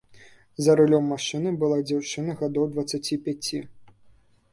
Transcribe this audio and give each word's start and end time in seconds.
За 0.63 0.75
рулём 0.79 1.03
машыны 1.13 1.51
была 1.63 1.77
дзяўчына 1.91 2.31
гадоў 2.39 2.65
дваццаці 2.73 3.19
пяці. 3.27 3.59